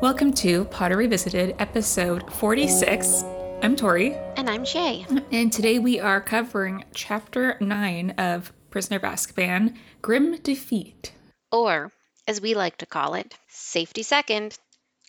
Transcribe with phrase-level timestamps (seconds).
[0.00, 3.22] Welcome to Potter Revisited, episode 46.
[3.62, 5.04] I'm Tori, And I'm Shay.
[5.32, 11.12] and today we are covering chapter 9 of Prisoner of Azkaban, Grim Defeat.
[11.52, 11.92] Or,
[12.26, 14.58] as we like to call it, safety second,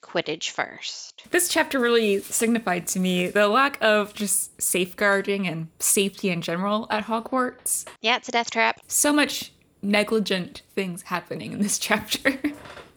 [0.04, 1.24] Quidditch first.
[1.32, 6.86] This chapter really signified to me the lack of just safeguarding and safety in general
[6.92, 7.86] at Hogwarts.
[8.02, 8.80] Yeah, it's a death trap.
[8.88, 9.52] So much
[9.86, 12.38] negligent things happening in this chapter.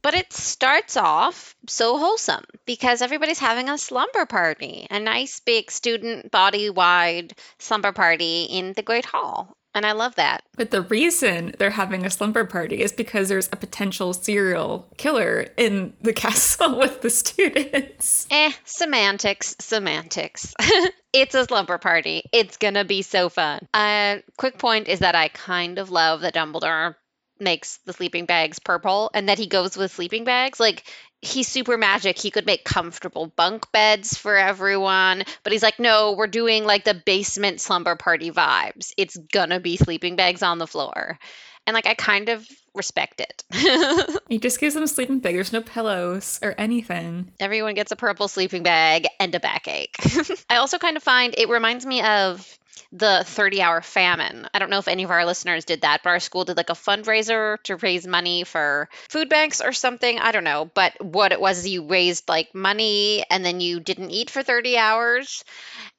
[0.01, 5.71] But it starts off so wholesome because everybody's having a slumber party, a nice big
[5.71, 9.58] student body wide slumber party in the Great Hall.
[9.75, 10.43] And I love that.
[10.57, 15.47] But the reason they're having a slumber party is because there's a potential serial killer
[15.57, 18.27] in the castle with the students.
[18.31, 20.55] Eh, semantics, semantics.
[21.13, 22.25] it's a slumber party.
[22.33, 23.69] It's gonna be so fun.
[23.75, 26.95] Uh, quick point is that I kind of love that Dumbledore
[27.41, 30.59] makes the sleeping bags purple and that he goes with sleeping bags.
[30.61, 30.85] Like,
[31.21, 32.19] he's super magic.
[32.19, 36.85] He could make comfortable bunk beds for everyone, but he's like, no, we're doing like
[36.85, 38.93] the basement slumber party vibes.
[38.97, 41.19] It's gonna be sleeping bags on the floor.
[41.67, 43.45] And like, I kind of respect it.
[44.29, 45.35] He just gives them a sleeping bag.
[45.35, 47.33] There's no pillows or anything.
[47.41, 49.97] Everyone gets a purple sleeping bag and a backache.
[50.51, 52.59] I also kind of find it reminds me of
[52.93, 54.47] the 30 hour famine.
[54.55, 56.71] I don't know if any of our listeners did that, but our school did like
[56.71, 60.19] a fundraiser to raise money for food banks or something.
[60.19, 60.71] I don't know.
[60.75, 64.77] But what it was, you raised like money and then you didn't eat for 30
[64.79, 65.45] hours.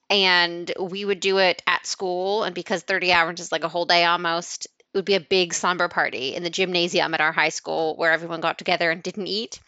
[0.09, 2.43] And we would do it at school.
[2.43, 5.53] And because 30 hours is like a whole day almost, it would be a big
[5.53, 9.27] slumber party in the gymnasium at our high school where everyone got together and didn't
[9.27, 9.59] eat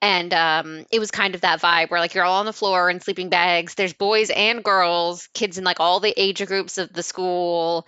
[0.00, 2.88] and um, it was kind of that vibe where like you're all on the floor
[2.90, 3.74] in sleeping bags.
[3.74, 7.86] There's boys and girls kids in like all the age groups of the school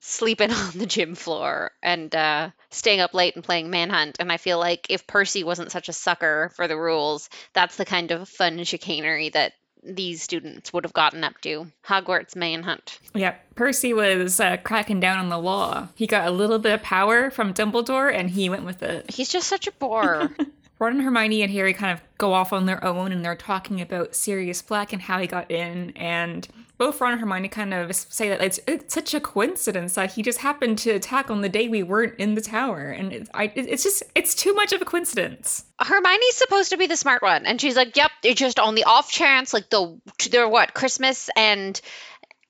[0.00, 4.16] sleeping on the gym floor and uh, staying up late and playing manhunt.
[4.20, 7.84] And i feel like if percy wasn't such a sucker for the rules that's the
[7.84, 9.52] kind of fun chicanery that
[9.86, 11.66] these students would have gotten up to.
[11.86, 12.98] Hogwarts manhunt.
[13.14, 15.88] Yeah, Percy was uh, cracking down on the law.
[15.94, 19.10] He got a little bit of power from Dumbledore and he went with it.
[19.10, 20.30] he's just such a bore
[20.84, 23.80] Ron and Hermione and Harry kind of go off on their own and they're talking
[23.80, 25.90] about Sirius Black and how he got in.
[25.96, 26.46] And
[26.76, 30.22] both Ron and Hermione kind of say that it's, it's such a coincidence that he
[30.22, 32.90] just happened to attack on the day we weren't in the tower.
[32.90, 35.64] And I, it's just, it's too much of a coincidence.
[35.80, 38.84] Hermione's supposed to be the smart one, and she's like, "Yep, it's just on the
[38.84, 39.98] off chance, like the
[40.30, 41.80] they're what Christmas and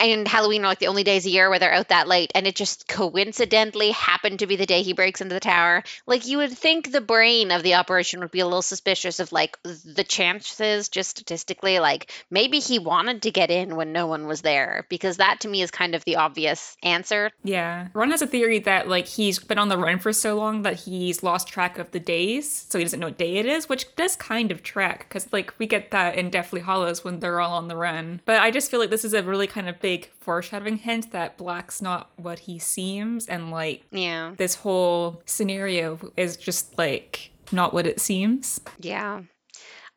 [0.00, 2.46] and Halloween are like the only days a year where they're out that late, and
[2.46, 5.82] it just coincidentally happened to be the day he breaks into the tower.
[6.06, 9.32] Like you would think the brain of the operation would be a little suspicious of
[9.32, 14.26] like the chances, just statistically, like maybe he wanted to get in when no one
[14.26, 17.30] was there, because that to me is kind of the obvious answer.
[17.42, 17.88] Yeah.
[17.94, 20.80] Ron has a theory that, like, he's been on the run for so long that
[20.80, 23.94] he's lost track of the days, so he doesn't know what day it is, which
[23.96, 27.52] does kind of track, because, like, we get that in Deathly Hallows when they're all
[27.52, 28.20] on the run.
[28.24, 31.36] But I just feel like this is a really kind of big foreshadowing hint that
[31.36, 37.74] Black's not what he seems, and, like, Yeah, this whole scenario is just, like, not
[37.74, 38.62] what it seems.
[38.80, 39.20] Yeah.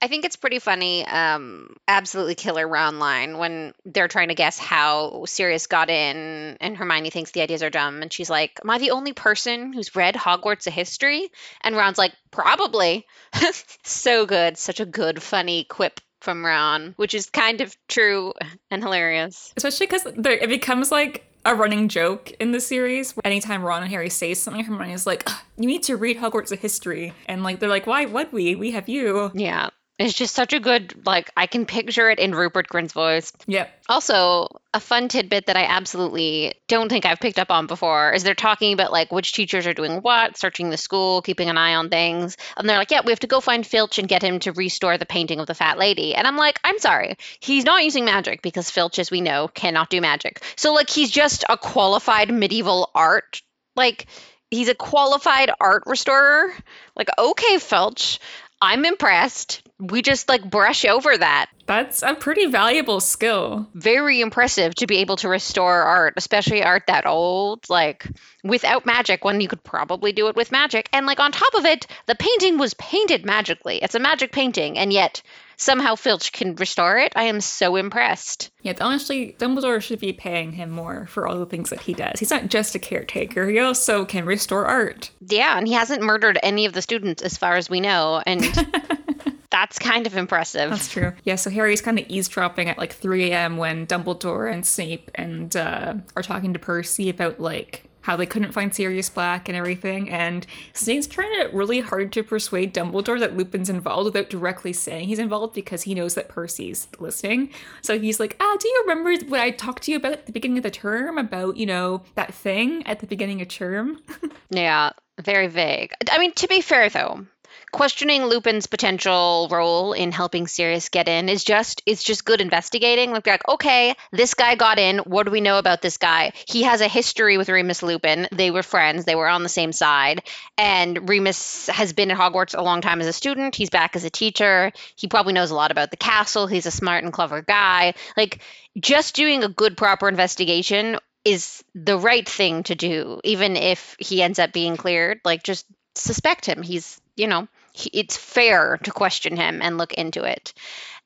[0.01, 4.59] I think it's pretty funny, um, absolutely killer Ron line when they're trying to guess
[4.59, 8.69] how Sirius got in, and Hermione thinks the ideas are dumb, and she's like, "Am
[8.69, 11.29] I the only person who's read Hogwarts: A History?"
[11.61, 13.07] And Ron's like, "Probably."
[13.83, 18.33] so good, such a good, funny quip from Ron, which is kind of true
[18.71, 19.53] and hilarious.
[19.57, 23.13] Especially because it becomes, like, a running joke in the series.
[23.23, 27.43] Anytime Ron and Harry say something, Hermione's like, "You need to read Hogwarts: History," and
[27.43, 28.55] like they're like, "Why would we?
[28.55, 29.69] We have you." Yeah.
[29.99, 33.33] It's just such a good, like, I can picture it in Rupert Grint's voice.
[33.47, 33.69] Yep.
[33.89, 38.21] Also, a fun tidbit that I absolutely don't think I've picked up on before is
[38.21, 41.73] they're talking about like which teachers are doing what, searching the school, keeping an eye
[41.73, 42.37] on things.
[42.55, 44.99] And they're like, yeah, we have to go find Filch and get him to restore
[44.99, 46.13] the painting of the fat lady.
[46.13, 47.17] And I'm like, I'm sorry.
[47.39, 50.43] He's not using magic because Filch, as we know, cannot do magic.
[50.57, 53.41] So, like, he's just a qualified medieval art.
[53.75, 54.05] Like,
[54.51, 56.53] he's a qualified art restorer.
[56.95, 58.19] Like, okay, Filch,
[58.61, 59.61] I'm impressed.
[59.79, 63.67] We just like brush over that That's a pretty valuable skill.
[63.75, 68.07] very impressive to be able to restore art, especially art that old, like
[68.43, 70.89] without magic when you could probably do it with magic.
[70.91, 73.77] And like on top of it, the painting was painted magically.
[73.83, 75.21] It's a magic painting, and yet
[75.57, 77.13] somehow Filch can restore it.
[77.15, 78.51] I am so impressed.
[78.61, 82.19] Yeah, honestly, Dumbledore should be paying him more for all the things that he does.
[82.19, 85.11] He's not just a caretaker, he also can restore art.
[85.21, 88.43] Yeah, and he hasn't murdered any of the students as far as we know, and
[89.49, 90.69] that's kind of impressive.
[90.69, 91.13] That's true.
[91.23, 93.57] Yeah, so Harry's kind of eavesdropping at like 3 a.m.
[93.57, 98.53] when Dumbledore and Snape and uh, are talking to Percy about like how they couldn't
[98.53, 100.09] find Sirius Black and everything.
[100.09, 105.09] And Snape's trying to really hard to persuade Dumbledore that Lupin's involved without directly saying
[105.09, 107.49] he's involved because he knows that Percy's listening.
[107.81, 110.31] So he's like, ah, do you remember what I talked to you about at the
[110.31, 113.99] beginning of the term about, you know, that thing at the beginning of term?
[114.51, 115.91] yeah, very vague.
[116.09, 117.25] I mean, to be fair though,
[117.71, 123.11] questioning Lupin's potential role in helping Sirius get in is just it's just good investigating.
[123.11, 124.99] Like, like, okay, this guy got in.
[124.99, 126.33] What do we know about this guy?
[126.47, 128.27] He has a history with Remus Lupin.
[128.31, 129.05] They were friends.
[129.05, 130.23] They were on the same side.
[130.57, 133.55] And Remus has been at Hogwarts a long time as a student.
[133.55, 134.71] He's back as a teacher.
[134.95, 136.47] He probably knows a lot about the castle.
[136.47, 137.93] He's a smart and clever guy.
[138.15, 138.39] Like
[138.79, 144.21] just doing a good proper investigation is the right thing to do even if he
[144.21, 147.47] ends up being cleared like just suspect him he's you know
[147.93, 150.53] it's fair to question him and look into it.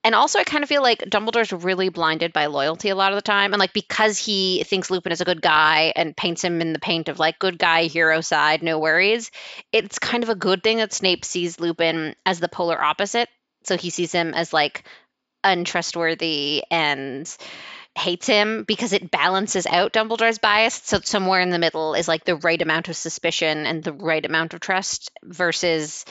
[0.04, 3.18] And also, I kind of feel like Dumbledore's really blinded by loyalty a lot of
[3.18, 3.54] the time.
[3.54, 6.80] And like, because he thinks Lupin is a good guy and paints him in the
[6.80, 9.30] paint of like good guy, hero side, no worries,
[9.72, 13.30] it's kind of a good thing that Snape sees Lupin as the polar opposite.
[13.64, 14.86] So he sees him as like
[15.44, 17.38] untrustworthy and
[17.98, 20.82] hates him because it balances out Dumbledore's bias.
[20.84, 24.26] So somewhere in the middle is like the right amount of suspicion and the right
[24.26, 26.06] amount of trust versus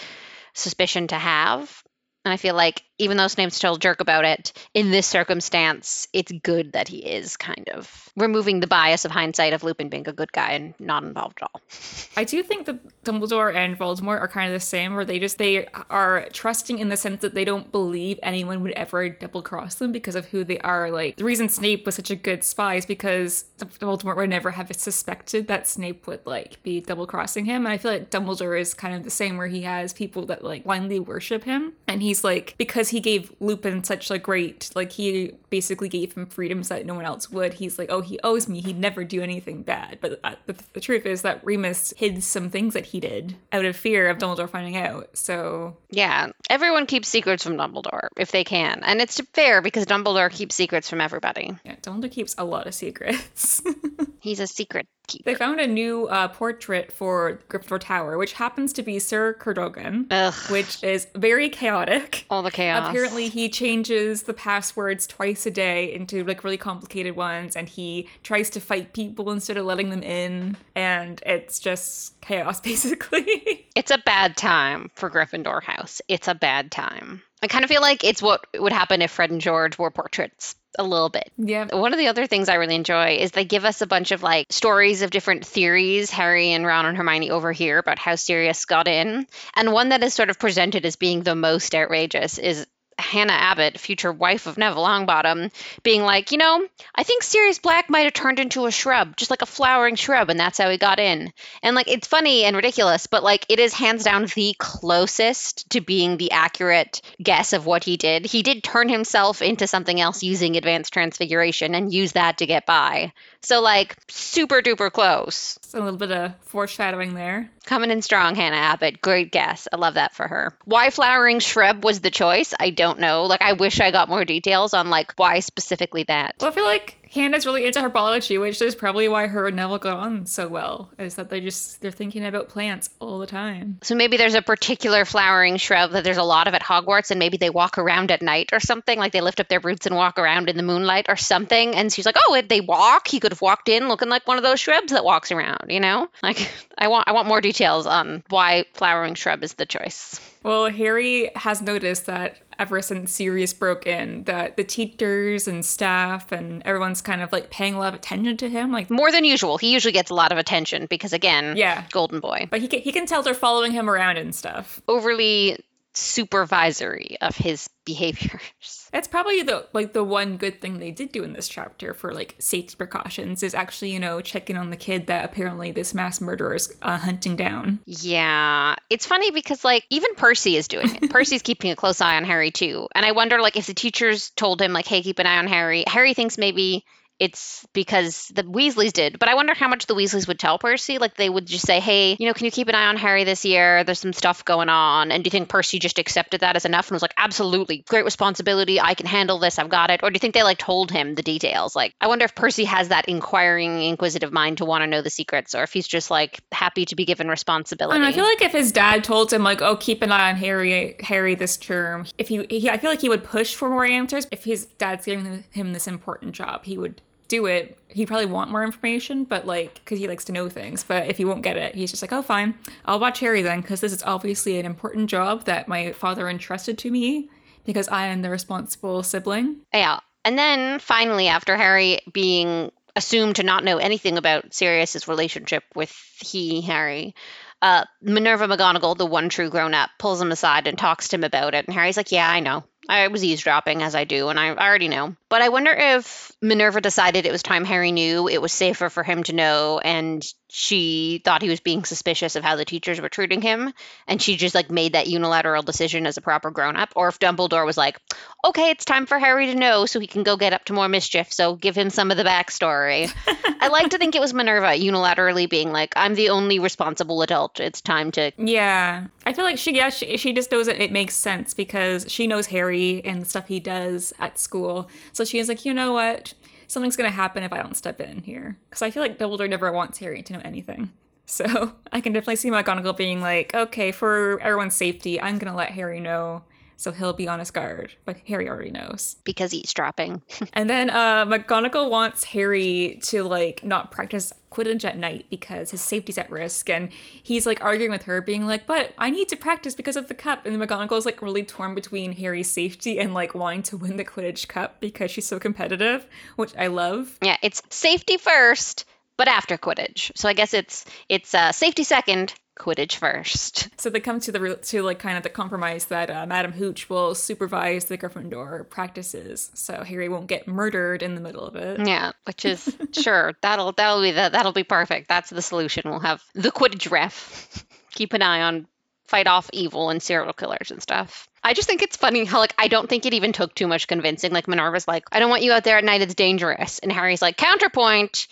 [0.52, 1.82] suspicion to have.
[2.24, 6.06] And I feel like even though Snape's still a jerk about it, in this circumstance,
[6.12, 10.06] it's good that he is kind of removing the bias of hindsight of Lupin being
[10.06, 11.60] a good guy and not involved at all.
[12.16, 15.38] I do think that Dumbledore and Voldemort are kind of the same, where they just
[15.38, 19.76] they are trusting in the sense that they don't believe anyone would ever double cross
[19.76, 20.90] them because of who they are.
[20.90, 24.70] Like the reason Snape was such a good spy is because Voldemort would never have
[24.76, 27.64] suspected that Snape would like be double crossing him.
[27.64, 30.44] And I feel like Dumbledore is kind of the same, where he has people that
[30.44, 34.92] like blindly worship him, and he's like because he gave Lupin such a great like
[34.92, 37.54] he basically gave him freedoms that no one else would.
[37.54, 38.60] He's like, oh, he owes me.
[38.60, 39.98] He'd never do anything bad.
[40.00, 43.64] But uh, the, the truth is that Remus hid some things that he did out
[43.64, 45.10] of fear of Dumbledore finding out.
[45.14, 50.30] So yeah, everyone keeps secrets from Dumbledore if they can, and it's fair because Dumbledore
[50.30, 51.56] keeps secrets from everybody.
[51.64, 53.62] Yeah, Dumbledore keeps a lot of secrets.
[54.20, 55.24] He's a secret keeper.
[55.24, 60.06] They found a new uh, portrait for Gryffindor Tower, which happens to be Sir Cadogan,
[60.50, 62.26] which is very chaotic.
[62.28, 62.79] All the chaos.
[62.88, 68.08] Apparently, he changes the passwords twice a day into like really complicated ones, and he
[68.22, 73.66] tries to fight people instead of letting them in, and it's just chaos basically.
[73.76, 76.00] it's a bad time for Gryffindor House.
[76.08, 77.22] It's a bad time.
[77.42, 80.56] I kind of feel like it's what would happen if Fred and George were portraits
[80.78, 81.30] a little bit.
[81.36, 81.66] Yeah.
[81.74, 84.22] One of the other things I really enjoy is they give us a bunch of
[84.22, 88.64] like stories of different theories Harry and Ron and Hermione over here about how Sirius
[88.64, 89.26] got in.
[89.54, 92.66] And one that is sort of presented as being the most outrageous is
[93.00, 95.50] Hannah Abbott, future wife of Neville Longbottom,
[95.82, 99.30] being like, you know, I think Sirius Black might have turned into a shrub, just
[99.30, 101.32] like a flowering shrub, and that's how he got in.
[101.62, 105.80] And like, it's funny and ridiculous, but like, it is hands down the closest to
[105.80, 108.26] being the accurate guess of what he did.
[108.26, 112.66] He did turn himself into something else using advanced transfiguration and use that to get
[112.66, 113.12] by.
[113.42, 115.58] So, like, super duper close.
[115.72, 117.50] a little bit of foreshadowing there.
[117.64, 119.00] Coming in strong, Hannah Abbott.
[119.00, 119.68] Great guess.
[119.72, 120.56] I love that for her.
[120.64, 122.52] Why flowering shrub was the choice?
[122.58, 123.24] I don't know.
[123.24, 126.36] Like, I wish I got more details on, like, why specifically that.
[126.40, 129.78] Well, I feel like Hannah's really into herbology, which is probably why her and Neville
[129.78, 130.90] got on so well.
[130.96, 133.78] Is that they just they're thinking about plants all the time.
[133.82, 137.18] So maybe there's a particular flowering shrub that there's a lot of at Hogwarts, and
[137.18, 138.96] maybe they walk around at night or something.
[138.96, 141.74] Like they lift up their roots and walk around in the moonlight or something.
[141.74, 143.08] And she's like, "Oh, they walk.
[143.08, 145.80] He could have walked in looking like one of those shrubs that walks around." You
[145.80, 150.20] know, like I want I want more details on why flowering shrub is the choice.
[150.44, 156.30] Well, Harry has noticed that ever since Sirius broke in, that the teachers and staff
[156.30, 159.24] and everyone's kind of like paying a lot of attention to him, like more than
[159.24, 159.58] usual.
[159.58, 162.46] He usually gets a lot of attention because, again, yeah, Golden Boy.
[162.50, 164.80] But he can, he can tell they're following him around and stuff.
[164.86, 165.58] Overly
[166.00, 168.88] supervisory of his behaviors.
[168.92, 172.12] That's probably the like the one good thing they did do in this chapter for
[172.12, 176.20] like safety precautions is actually you know checking on the kid that apparently this mass
[176.20, 177.80] murderer is uh, hunting down.
[177.86, 181.10] Yeah, it's funny because like even Percy is doing it.
[181.10, 184.30] Percy's keeping a close eye on Harry too, and I wonder like if the teachers
[184.30, 186.84] told him like, "Hey, keep an eye on Harry." Harry thinks maybe
[187.20, 189.18] it's because the Weasleys did.
[189.18, 190.96] But I wonder how much the Weasleys would tell Percy.
[190.96, 193.24] Like they would just say, hey, you know, can you keep an eye on Harry
[193.24, 193.84] this year?
[193.84, 195.12] There's some stuff going on.
[195.12, 198.06] And do you think Percy just accepted that as enough and was like, absolutely, great
[198.06, 198.80] responsibility.
[198.80, 199.58] I can handle this.
[199.58, 200.00] I've got it.
[200.02, 201.76] Or do you think they like told him the details?
[201.76, 205.10] Like, I wonder if Percy has that inquiring, inquisitive mind to want to know the
[205.10, 207.96] secrets or if he's just like happy to be given responsibility.
[207.96, 210.36] And I feel like if his dad told him like, oh, keep an eye on
[210.36, 213.84] Harry, Harry this term, if he, he I feel like he would push for more
[213.84, 214.26] answers.
[214.30, 218.50] If his dad's giving him this important job, he would do it, he'd probably want
[218.50, 220.82] more information, but like, because he likes to know things.
[220.82, 223.62] But if he won't get it, he's just like, oh, fine, I'll watch Harry then,
[223.62, 227.30] because this is obviously an important job that my father entrusted to me
[227.64, 229.60] because I am the responsible sibling.
[229.72, 230.00] Yeah.
[230.24, 235.94] And then finally, after Harry being assumed to not know anything about Sirius's relationship with
[236.20, 237.14] he, Harry,
[237.62, 241.24] uh, Minerva McGonagall, the one true grown up, pulls him aside and talks to him
[241.24, 241.66] about it.
[241.66, 242.64] And Harry's like, Yeah, I know.
[242.88, 245.14] I was eavesdropping as I do, and I already know.
[245.28, 249.02] But I wonder if Minerva decided it was time Harry knew it was safer for
[249.02, 253.08] him to know, and she thought he was being suspicious of how the teachers were
[253.08, 253.72] treating him,
[254.08, 257.18] and she just like made that unilateral decision as a proper grown up, or if
[257.18, 258.00] Dumbledore was like,
[258.44, 260.88] okay, it's time for Harry to know so he can go get up to more
[260.88, 263.12] mischief, so give him some of the backstory.
[263.60, 267.60] I like to think it was Minerva unilaterally being like, I'm the only responsible adult.
[267.60, 268.32] It's time to.
[268.38, 269.06] Yeah.
[269.26, 272.26] I feel like she, yeah, she, she just knows it, it makes sense because she
[272.26, 274.88] knows Harry and stuff he does at school.
[275.12, 276.34] So she is like, you know what?
[276.66, 278.56] Something's going to happen if I don't step in here.
[278.68, 280.90] Because I feel like Dumbledore never wants Harry to know anything.
[281.30, 285.56] So I can definitely see McGonagall being like, okay, for everyone's safety, I'm going to
[285.56, 286.42] let Harry know
[286.80, 287.92] so he'll be on his guard.
[288.06, 290.22] But Harry already knows because eavesdropping.
[290.54, 295.82] and then uh, McGonagall wants Harry to like not practice Quidditch at night because his
[295.82, 299.36] safety's at risk, and he's like arguing with her, being like, "But I need to
[299.36, 303.34] practice because of the cup." And McGonagall's like really torn between Harry's safety and like
[303.34, 306.06] wanting to win the Quidditch Cup because she's so competitive,
[306.36, 307.18] which I love.
[307.22, 308.86] Yeah, it's safety first
[309.20, 310.12] but after Quidditch.
[310.14, 313.68] So I guess it's it's uh, safety second, Quidditch first.
[313.80, 316.90] So they come to the to like kind of the compromise that uh, Madam Hooch
[316.90, 321.86] will supervise the Gryffindor practices, so Harry won't get murdered in the middle of it.
[321.86, 325.08] Yeah, which is sure that'll that'll be the, that'll be perfect.
[325.08, 325.88] That's the solution.
[325.88, 328.66] We'll have the Quidditch ref keep an eye on
[329.08, 331.26] fight off evil and serial killers and stuff.
[331.42, 333.88] I just think it's funny how like I don't think it even took too much
[333.88, 334.32] convincing.
[334.32, 336.02] Like Minerva's like, I don't want you out there at night.
[336.02, 336.78] It's dangerous.
[336.80, 338.28] And Harry's like, counterpoint.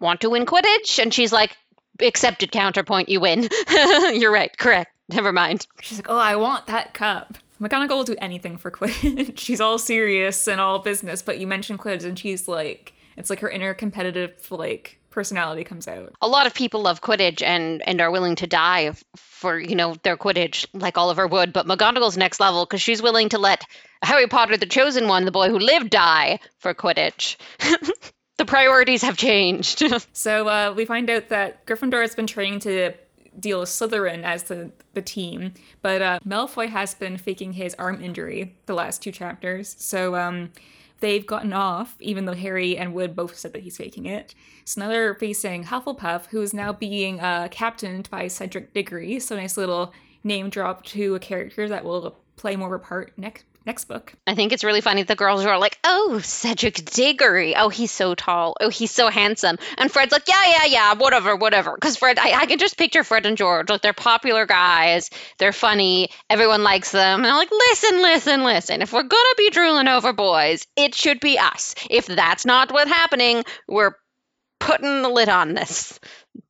[0.00, 0.98] Want to win Quidditch?
[0.98, 1.56] And she's like,
[2.00, 3.48] accepted counterpoint, you win.
[4.12, 4.92] You're right, correct.
[5.08, 5.66] Never mind.
[5.80, 7.38] She's like, oh, I want that cup.
[7.60, 9.38] McGonagall will do anything for Quidditch.
[9.38, 13.40] she's all serious and all business, but you mentioned Quidditch, and she's like, it's like
[13.40, 16.12] her inner competitive like personality comes out.
[16.20, 19.94] A lot of people love Quidditch and and are willing to die for you know
[20.02, 21.52] their Quidditch, like Oliver Wood.
[21.54, 23.64] But McGonagall's next level because she's willing to let
[24.02, 27.36] Harry Potter, the chosen one, the boy who lived, die for Quidditch.
[28.38, 29.82] the priorities have changed.
[30.12, 32.92] so uh, we find out that Gryffindor has been training to
[33.38, 35.52] deal with Slytherin as the, the team,
[35.82, 39.76] but uh, Malfoy has been faking his arm injury the last two chapters.
[39.78, 40.52] So um,
[41.00, 44.34] they've gotten off, even though Harry and Wood both said that he's faking it.
[44.64, 49.20] So now they're facing Hufflepuff, who is now being uh, captained by Cedric Diggory.
[49.20, 49.92] So nice little
[50.24, 54.14] name drop to a character that will play more of a part next next book.
[54.26, 55.02] I think it's really funny.
[55.02, 57.56] The girls are like, "Oh, Cedric Diggory.
[57.56, 58.56] Oh, he's so tall.
[58.60, 60.94] Oh, he's so handsome." And Fred's like, "Yeah, yeah, yeah.
[60.94, 63.68] Whatever, whatever." Because Fred, I, I can just picture Fred and George.
[63.68, 65.10] Like they're popular guys.
[65.38, 66.10] They're funny.
[66.30, 67.20] Everyone likes them.
[67.20, 68.82] And I'm like, "Listen, listen, listen.
[68.82, 71.74] If we're gonna be drooling over boys, it should be us.
[71.90, 73.92] If that's not what's happening, we're
[74.60, 75.98] putting the lid on this.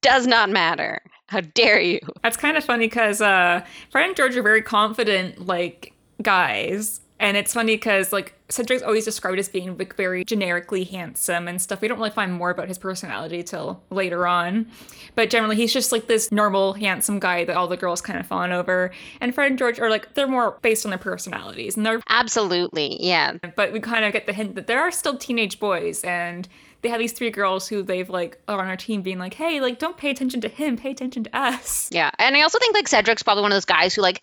[0.02, 1.98] Does not matter." How dare you?
[2.22, 5.92] That's kind of funny because uh, Fred and George are very confident, like
[6.22, 11.48] guys, and it's funny because like Cedric's always described as being like very generically handsome
[11.48, 11.80] and stuff.
[11.80, 14.66] We don't really find more about his personality till later on.
[15.14, 18.26] But generally he's just like this normal, handsome guy that all the girls kind of
[18.26, 18.92] fawn over.
[19.20, 21.76] And Fred and George are like they're more based on their personalities.
[21.76, 23.38] And they're Absolutely, yeah.
[23.56, 26.46] But we kind of get the hint that there are still teenage boys and
[26.82, 29.60] they have these three girls who they've like are on our team being like, hey,
[29.60, 31.88] like don't pay attention to him, pay attention to us.
[31.90, 32.10] Yeah.
[32.18, 34.22] And I also think like Cedric's probably one of those guys who like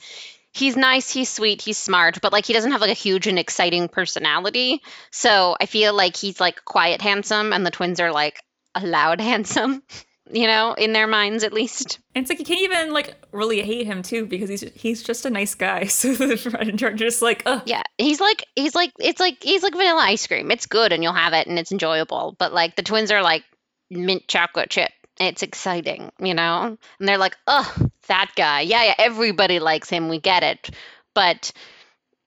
[0.53, 3.39] he's nice, he's sweet, he's smart, but like he doesn't have like a huge and
[3.39, 4.81] exciting personality.
[5.11, 8.41] So I feel like he's like quiet handsome and the twins are like
[8.75, 9.83] a loud handsome.
[10.31, 11.99] You know, in their minds at least.
[12.15, 15.25] And it's like you can't even like really hate him too because he's he's just
[15.25, 15.83] a nice guy.
[15.89, 19.19] So the Fred and George are just like, oh yeah, he's like he's like it's
[19.19, 20.49] like he's like vanilla ice cream.
[20.49, 22.35] It's good and you'll have it and it's enjoyable.
[22.39, 23.43] But like the twins are like
[23.91, 26.77] mint chocolate chip it's exciting, you know?
[26.99, 27.71] And they're like, oh,
[28.07, 28.61] that guy.
[28.61, 30.09] Yeah, yeah, everybody likes him.
[30.09, 30.69] We get it.
[31.13, 31.51] But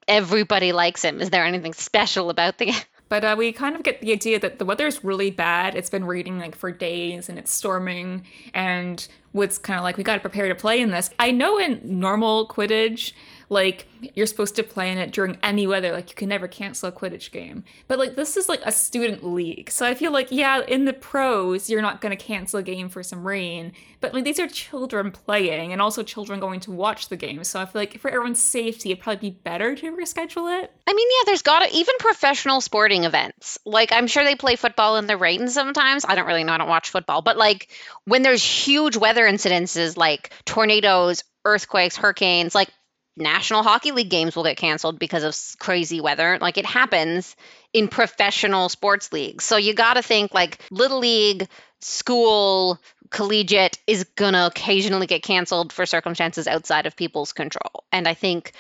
[0.09, 1.21] everybody likes him.
[1.21, 2.73] Is there anything special about the.
[3.09, 5.77] But uh, we kind of get the idea that the weather's really bad.
[5.77, 8.27] It's been raining like for days and it's storming.
[8.53, 11.11] And Wood's kind of like, we got to prepare to play in this.
[11.21, 13.13] I know in normal Quidditch,
[13.49, 15.93] like you're supposed to play in it during any weather.
[15.93, 17.65] Like you can never cancel a Quidditch game.
[17.89, 19.71] But like this is like a student league.
[19.71, 23.03] So I feel like, yeah, in the pros, you're not gonna cancel a game for
[23.03, 23.73] some rain.
[24.01, 27.43] But like these are children playing and also children going to watch the game.
[27.45, 30.73] So I feel like for everyone's safety, it'd probably be better to reschedule it.
[30.87, 33.59] I mean, yeah, there's got to, even professional sporting events.
[33.65, 36.05] Like, I'm sure they play football in the rain sometimes.
[36.07, 36.53] I don't really know.
[36.53, 37.23] I don't watch football.
[37.23, 37.69] But like,
[38.05, 42.69] when there's huge weather incidences like tornadoes, earthquakes, hurricanes, like
[43.17, 46.39] National Hockey League games will get canceled because of crazy weather.
[46.41, 47.35] Like, it happens
[47.73, 49.45] in professional sports leagues.
[49.45, 51.49] So you got to think like Little League,
[51.81, 52.81] school,
[53.11, 57.85] collegiate is going to occasionally get canceled for circumstances outside of people's control.
[57.93, 58.53] And I think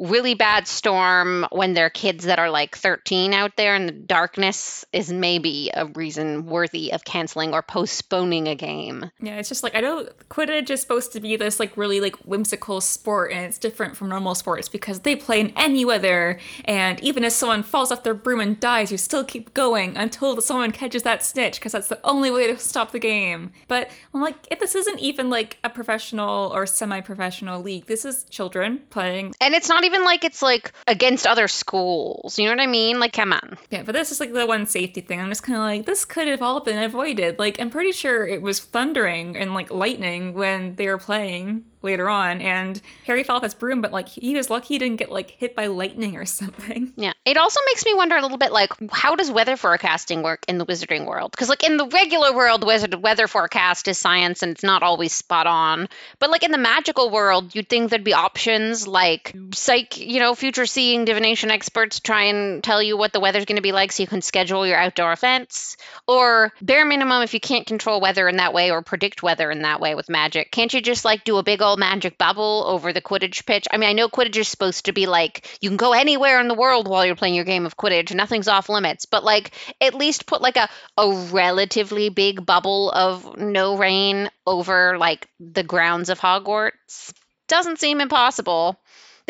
[0.00, 3.92] really bad storm when there are kids that are like 13 out there and the
[3.92, 9.10] darkness is maybe a reason worthy of canceling or postponing a game.
[9.20, 12.16] Yeah, it's just like I know Quidditch is supposed to be this like really like
[12.24, 16.98] whimsical sport and it's different from normal sports because they play in any weather and
[17.00, 20.72] even if someone falls off their broom and dies, you still keep going until someone
[20.72, 23.52] catches that snitch because that's the only way to stop the game.
[23.68, 28.24] But I'm like, if this isn't even like a professional or semi-professional league, this is
[28.24, 29.34] children playing.
[29.40, 32.38] And it's not even even like it's like against other schools.
[32.38, 33.00] You know what I mean?
[33.00, 33.58] Like, come on.
[33.70, 35.20] Yeah, but this is like the one safety thing.
[35.20, 37.38] I'm just kind of like, this could have all been avoided.
[37.38, 42.08] Like, I'm pretty sure it was thundering and like lightning when they were playing later
[42.08, 45.10] on, and Harry fell off his broom, but like he was lucky he didn't get
[45.10, 46.92] like hit by lightning or something.
[46.96, 47.12] Yeah.
[47.24, 50.58] It also makes me wonder a little bit like how does weather forecasting work in
[50.58, 51.32] the wizarding world?
[51.32, 55.12] Because like in the regular world, wizard weather forecast is science and it's not always
[55.12, 55.88] spot on.
[56.18, 60.34] But like in the magical world, you'd think there'd be options like psych, you know,
[60.34, 63.92] future seeing divination experts try and tell you what the weather's going to be like
[63.92, 65.76] so you can schedule your outdoor events.
[66.06, 69.62] Or bare minimum, if you can't control weather in that way or predict weather in
[69.62, 72.92] that way with magic, can't you just like do a big old magic bubble over
[72.92, 73.66] the Quidditch pitch.
[73.70, 76.48] I mean, I know Quidditch is supposed to be like you can go anywhere in
[76.48, 79.94] the world while you're playing your game of Quidditch, nothing's off limits, but like at
[79.94, 86.08] least put like a a relatively big bubble of no rain over like the grounds
[86.08, 87.12] of Hogwarts.
[87.48, 88.78] Doesn't seem impossible.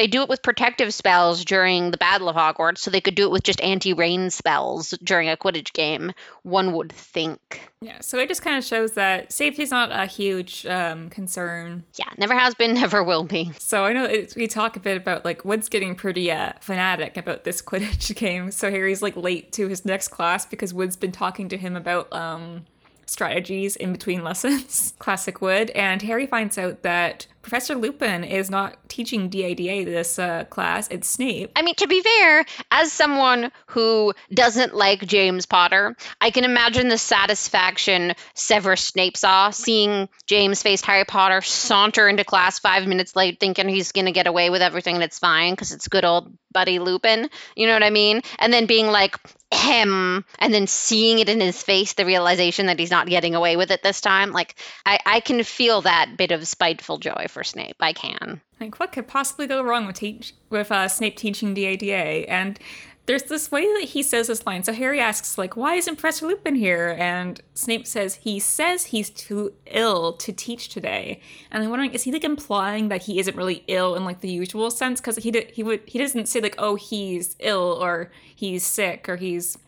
[0.01, 3.25] They do it with protective spells during the Battle of Hogwarts, so they could do
[3.25, 6.15] it with just anti-rain spells during a Quidditch game.
[6.43, 7.71] One would think.
[7.83, 11.85] Yeah, so it just kind of shows that safety is not a huge um, concern.
[11.97, 13.53] Yeah, never has been, never will be.
[13.59, 17.19] So I know it, we talk a bit about like Wood's getting pretty uh, fanatic
[17.19, 18.53] about this Quidditch game.
[18.53, 22.11] So Harry's like late to his next class because Wood's been talking to him about
[22.11, 22.65] um,
[23.11, 24.95] strategies in between lessons.
[24.99, 25.71] Classic Wood.
[25.71, 31.09] And Harry finds out that Professor Lupin is not teaching DADA this uh, class, it's
[31.09, 31.51] Snape.
[31.57, 36.89] I mean, to be fair, as someone who doesn't like James Potter, I can imagine
[36.89, 43.17] the satisfaction Severus Snape saw seeing James face Harry Potter saunter into class five minutes
[43.17, 46.05] late thinking he's going to get away with everything and it's fine because it's good
[46.05, 47.31] old buddy Lupin.
[47.57, 48.21] You know what I mean?
[48.39, 49.17] And then being like,
[49.53, 53.57] him and then seeing it in his face the realization that he's not getting away
[53.57, 54.55] with it this time like
[54.87, 57.77] i i can feel that bit of spiteful joy for Snape.
[57.81, 58.41] I can.
[58.61, 62.31] Like, what could possibly go wrong with teach with uh, Snape teaching DADA?
[62.31, 62.59] And
[63.07, 64.63] there's this way that he says this line.
[64.63, 66.97] So Harry asks, like, why isn't Professor Lupin here?
[66.99, 71.21] And Snape says he says he's too ill to teach today.
[71.51, 74.31] And I'm wondering, is he like implying that he isn't really ill in like the
[74.31, 75.01] usual sense?
[75.01, 79.09] Because he did, he would he doesn't say like, oh, he's ill or he's sick
[79.09, 79.59] or he's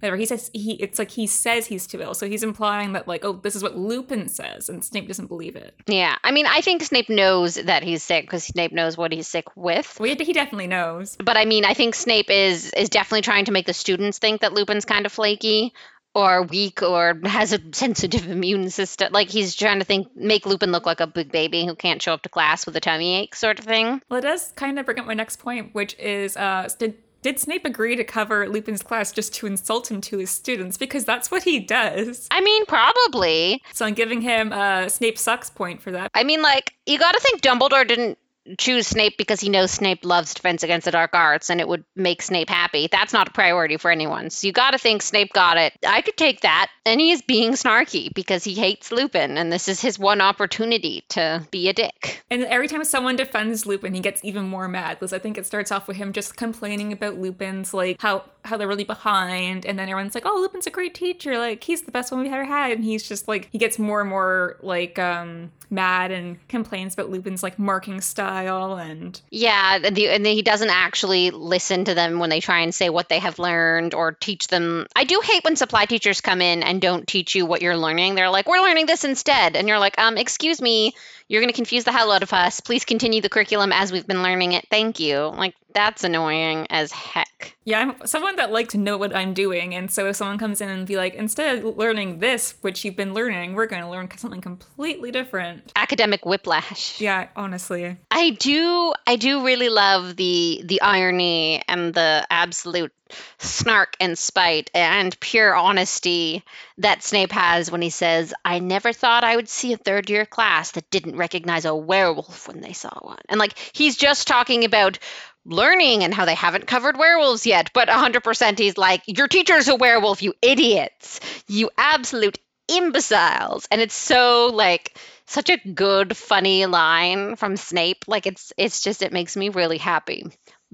[0.00, 0.16] whatever.
[0.16, 2.14] He says he it's like he says he's too ill.
[2.14, 5.56] So he's implying that like, oh, this is what Lupin says, and Snape doesn't believe
[5.56, 5.74] it.
[5.86, 6.16] Yeah.
[6.24, 9.46] I mean, I think Snape knows that he's sick because Snape knows what he's sick
[9.56, 9.96] with.
[10.00, 11.16] Well, he definitely knows.
[11.16, 14.40] But I mean, I think Snape is is definitely trying to make the students think
[14.40, 15.72] that Lupin's kind of flaky
[16.14, 19.12] or weak or has a sensitive immune system.
[19.12, 22.12] Like he's trying to think, make Lupin look like a big baby who can't show
[22.12, 24.02] up to class with a tummy ache, sort of thing.
[24.08, 27.38] Well, it does kind of bring up my next point, which is, uh, did did
[27.38, 30.76] Snape agree to cover Lupin's class just to insult him to his students?
[30.76, 32.28] Because that's what he does.
[32.30, 33.62] I mean, probably.
[33.72, 36.10] So I'm giving him a Snape sucks point for that.
[36.14, 38.18] I mean, like, you gotta think Dumbledore didn't
[38.58, 41.84] choose Snape because he knows Snape loves Defense Against the Dark Arts and it would
[41.94, 42.88] make Snape happy.
[42.90, 44.30] That's not a priority for anyone.
[44.30, 45.72] So you got to think Snape got it.
[45.86, 46.70] I could take that.
[46.86, 51.04] And he is being snarky because he hates Lupin and this is his one opportunity
[51.10, 52.22] to be a dick.
[52.30, 55.46] And every time someone defends Lupin, he gets even more mad because I think it
[55.46, 59.78] starts off with him just complaining about Lupin's like how how they're really behind, and
[59.78, 61.38] then everyone's like, "Oh, Lupin's a great teacher.
[61.38, 64.00] Like he's the best one we've ever had." And he's just like he gets more
[64.00, 69.96] and more like um mad and complains about Lupin's like marking style and yeah, and,
[69.96, 73.20] the, and he doesn't actually listen to them when they try and say what they
[73.20, 74.86] have learned or teach them.
[74.96, 78.14] I do hate when supply teachers come in and don't teach you what you're learning.
[78.14, 80.94] They're like, "We're learning this instead," and you're like, "Um, excuse me."
[81.28, 82.58] You're going to confuse the hell out of us.
[82.58, 84.66] Please continue the curriculum as we've been learning it.
[84.68, 85.26] Thank you.
[85.26, 87.56] Like, that's annoying as heck.
[87.64, 90.60] Yeah, I'm someone that likes to know what I'm doing, and so if someone comes
[90.60, 93.88] in and be like, instead of learning this, which you've been learning, we're going to
[93.88, 95.72] learn something completely different.
[95.76, 97.00] Academic whiplash.
[97.00, 98.92] Yeah, honestly, I do.
[99.06, 102.92] I do really love the the irony and the absolute
[103.38, 106.44] snark and spite and pure honesty
[106.78, 110.26] that Snape has when he says, "I never thought I would see a third year
[110.26, 114.64] class that didn't recognize a werewolf when they saw one," and like he's just talking
[114.64, 114.98] about
[115.44, 117.70] learning and how they haven't covered werewolves yet.
[117.72, 121.20] But 100% he's like, Your teacher's a werewolf, you idiots.
[121.48, 123.66] You absolute imbeciles.
[123.70, 128.04] And it's so like such a good funny line from Snape.
[128.06, 130.26] Like it's it's just it makes me really happy.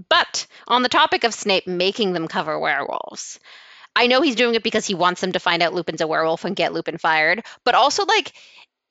[0.09, 3.41] But on the topic of Snape making them cover werewolves,
[3.95, 6.45] I know he's doing it because he wants them to find out Lupin's a werewolf
[6.45, 8.33] and get Lupin fired, but also like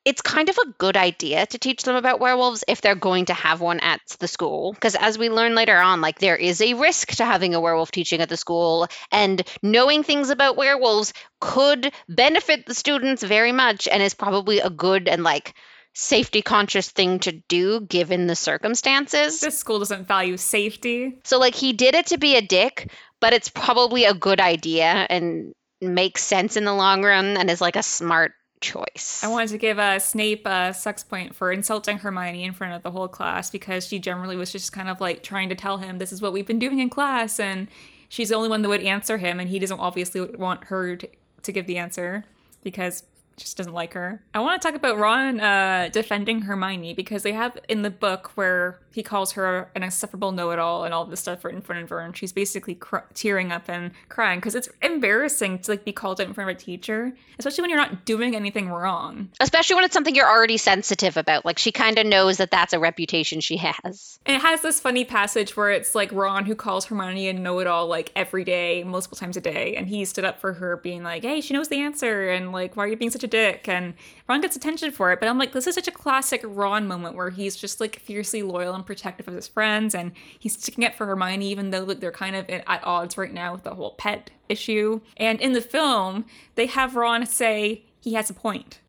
[0.06, 3.34] it's kind of a good idea to teach them about werewolves if they're going to
[3.34, 4.72] have one at the school.
[4.72, 7.91] Because as we learn later on like there is a risk to having a werewolf
[7.91, 13.88] teaching at the school and knowing things about werewolves could benefit the students very much
[13.88, 15.56] and is probably a good and like
[15.94, 19.39] safety conscious thing to do given the circumstances.
[19.39, 21.20] This school doesn't value safety.
[21.24, 22.91] So like he did it to be a dick
[23.22, 27.62] but it's probably a good idea and makes sense in the long run and is
[27.62, 28.34] like a smart
[28.65, 29.23] choice.
[29.23, 32.84] I wanted to give uh, Snape a sucks point for insulting Hermione in front of
[32.84, 35.99] the whole class because she generally was just kind of like trying to tell him
[35.99, 37.67] this is what we've been doing in class, and
[38.10, 41.08] she's the only one that would answer him, and he doesn't obviously want her to,
[41.43, 42.25] to give the answer
[42.63, 43.04] because
[43.38, 44.23] just doesn't like her.
[44.34, 48.32] I want to talk about Ron uh, defending Hermione because they have in the book
[48.36, 52.00] where he calls her an insufferable know-it-all and all this stuff in front of her,
[52.00, 56.22] and she's basically cr- tearing up and crying because it's embarrassing to like be called
[56.22, 59.28] out in front of a teacher, especially when you're not doing anything wrong.
[59.42, 61.44] Especially when it's something you're already sensitive about.
[61.44, 64.18] Like she kind of knows that that's a reputation she has.
[64.26, 67.88] And it has this funny passage where it's like Ron who calls Hermione a know-it-all
[67.88, 71.24] like every day, multiple times a day, and he stood up for her, being like,
[71.24, 73.94] "Hey, she knows the answer," and like, "Why are you being such a dick?" And
[74.28, 77.16] Ron gets attention for it, but I'm like, this is such a classic Ron moment
[77.16, 80.96] where he's just like fiercely loyal and protective of his friends, and he's sticking up
[80.96, 83.92] for Hermione, even though like, they're kind of at odds right now with the whole
[83.92, 85.02] pet issue.
[85.18, 88.80] And in the film, they have Ron say he has a point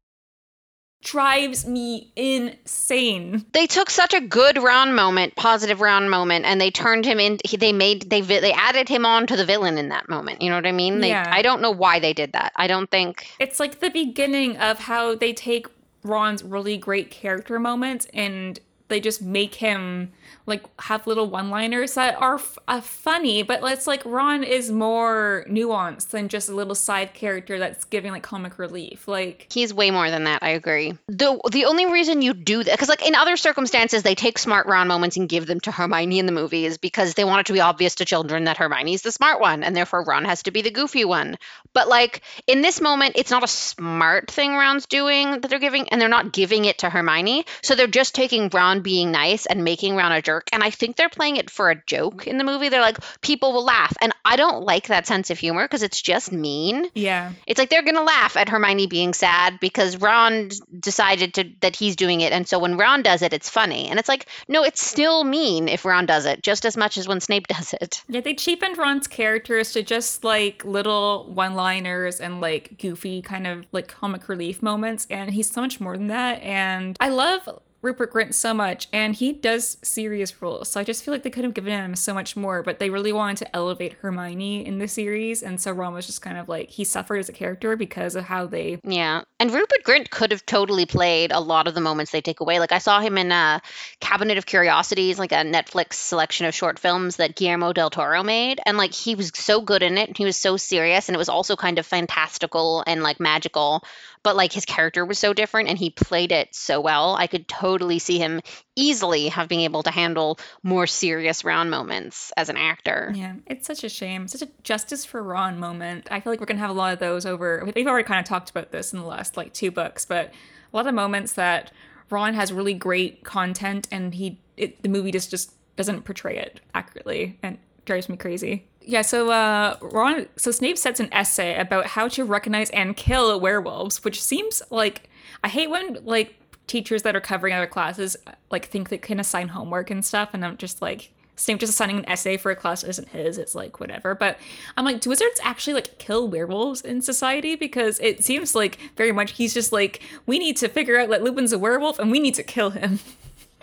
[1.02, 3.46] drives me insane.
[3.52, 7.38] They took such a good Ron moment, positive Ron moment, and they turned him in.
[7.58, 10.42] They made they they added him on to the villain in that moment.
[10.42, 11.00] You know what I mean?
[11.00, 11.28] They, Yeah.
[11.30, 12.52] I don't know why they did that.
[12.56, 13.28] I don't think.
[13.38, 15.66] It's like the beginning of how they take
[16.02, 20.12] Ron's really great character moments and they just make him
[20.46, 25.44] like have little one-liners that are f- uh, funny, but it's like Ron is more
[25.48, 29.08] nuanced than just a little side character that's giving like comic relief.
[29.08, 30.42] Like He's way more than that.
[30.42, 30.96] I agree.
[31.08, 34.66] The the only reason you do that, because like in other circumstances, they take smart
[34.66, 37.52] Ron moments and give them to Hermione in the movies because they want it to
[37.52, 40.62] be obvious to children that Hermione's the smart one, and therefore Ron has to be
[40.62, 41.38] the goofy one.
[41.72, 45.88] But like in this moment, it's not a smart thing Ron's doing that they're giving,
[45.88, 47.44] and they're not giving it to Hermione.
[47.62, 50.48] So they're just taking Ron being nice and making Ron a jerk.
[50.52, 52.68] And I think they're playing it for a joke in the movie.
[52.68, 56.00] They're like, people will laugh, and I don't like that sense of humor because it's
[56.00, 56.86] just mean.
[56.94, 57.32] yeah.
[57.46, 60.50] It's like they're gonna laugh at Hermione being sad because Ron
[60.80, 63.88] decided to that he's doing it, and so when Ron does it, it's funny.
[63.88, 67.06] And it's like, no, it's still mean if Ron does it, just as much as
[67.06, 68.02] when Snape does it.
[68.08, 73.64] Yeah, they cheapened Ron's characters to just like little one-liners and like goofy kind of
[73.72, 76.42] like comic relief moments, and he's so much more than that.
[76.42, 77.48] And I love
[77.86, 80.68] Rupert Grint so much, and he does serious roles.
[80.68, 82.90] So I just feel like they could have given him so much more, but they
[82.90, 86.48] really wanted to elevate Hermione in the series, and so Ron was just kind of
[86.48, 88.80] like he suffered as a character because of how they.
[88.82, 92.40] Yeah, and Rupert Grint could have totally played a lot of the moments they take
[92.40, 92.58] away.
[92.58, 93.60] Like I saw him in uh,
[94.00, 98.58] Cabinet of Curiosities, like a Netflix selection of short films that Guillermo del Toro made,
[98.66, 100.08] and like he was so good in it.
[100.08, 103.84] and He was so serious, and it was also kind of fantastical and like magical.
[104.26, 107.14] But like his character was so different, and he played it so well.
[107.14, 108.40] I could totally see him
[108.74, 113.12] easily have been able to handle more serious Ron moments as an actor.
[113.14, 114.26] Yeah, it's such a shame.
[114.26, 116.08] Such a justice for Ron moment.
[116.10, 117.62] I feel like we're gonna have a lot of those over.
[117.72, 120.34] We've already kind of talked about this in the last like two books, but
[120.72, 121.70] a lot of moments that
[122.10, 126.60] Ron has really great content and he it, the movie just just doesn't portray it
[126.74, 128.66] accurately and drives me crazy.
[128.88, 133.38] Yeah, so uh, Ron, so Snape sets an essay about how to recognize and kill
[133.40, 135.10] werewolves, which seems like
[135.42, 136.36] I hate when like
[136.68, 138.16] teachers that are covering other classes
[138.50, 141.98] like think they can assign homework and stuff, and I'm just like Snape just assigning
[141.98, 143.38] an essay for a class isn't his.
[143.38, 144.14] It's like whatever.
[144.14, 144.38] But
[144.76, 147.56] I'm like, do wizards actually like kill werewolves in society?
[147.56, 151.22] Because it seems like very much he's just like, we need to figure out that
[151.22, 153.00] Lupin's a werewolf and we need to kill him.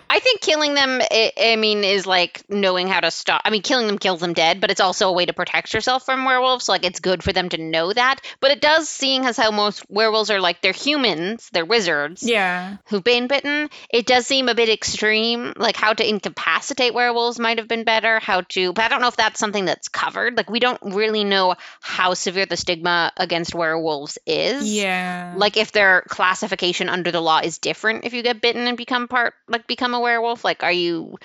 [0.08, 3.42] I think killing them, I, I, mean, is like knowing how to stop.
[3.44, 6.04] I mean, killing them kills them dead, but it's also a way to protect yourself
[6.04, 6.66] from werewolves.
[6.66, 8.20] So, like, it's good for them to know that.
[8.40, 12.22] But it does, seeing as how most werewolves are like, they're humans, they're wizards.
[12.22, 12.76] Yeah.
[12.86, 13.70] Who've been bitten.
[13.90, 15.52] It does seem a bit extreme.
[15.56, 18.20] Like, how to incapacitate werewolves might have been better.
[18.20, 20.36] How to, but I don't know if that's something that's covered.
[20.36, 24.72] Like, we don't really know how severe the stigma against werewolves is.
[24.72, 25.34] Yeah.
[25.36, 29.08] Like, if their classification under the law is different if you get bitten and become
[29.08, 30.44] part, like, become a werewolf?
[30.44, 31.16] Like, are you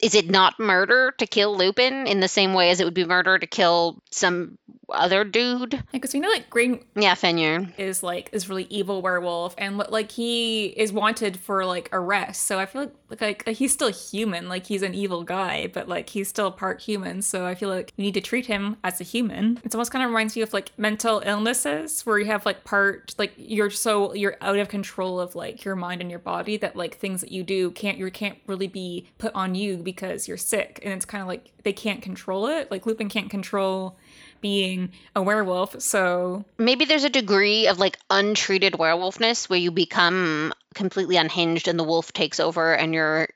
[0.00, 3.04] is it not murder to kill Lupin in the same way as it would be
[3.04, 4.58] murder to kill some
[4.90, 5.82] other dude?
[5.92, 10.10] Because we know like Green yeah Fenrir is like this really evil werewolf, and like
[10.12, 12.42] he is wanted for like arrest.
[12.42, 15.88] So I feel like, like like he's still human, like he's an evil guy, but
[15.88, 17.22] like he's still part human.
[17.22, 19.60] So I feel like you need to treat him as a human.
[19.64, 23.14] It almost kind of reminds me of like mental illnesses where you have like part
[23.16, 26.76] like you're so you're out of control of like your mind and your body that
[26.76, 30.36] like things that you do can't you can't really be put on you because you're
[30.36, 33.98] sick and it's kind of like they can't control it like lupin can't control
[34.40, 40.52] being a werewolf so maybe there's a degree of like untreated werewolfness where you become
[40.74, 43.28] completely unhinged and the wolf takes over and you're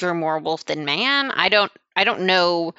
[0.00, 2.74] you're more wolf than man i don't i don't know